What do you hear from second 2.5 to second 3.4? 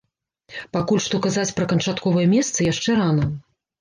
яшчэ рана.